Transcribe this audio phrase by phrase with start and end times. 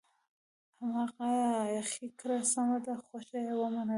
[0.77, 1.31] هماغه
[1.75, 3.89] پخې کړه سمه ده خوښه یې ومنله.